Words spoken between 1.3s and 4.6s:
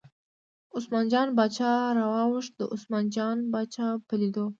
باچا راواوښت، د عثمان جان باچا په لیدو.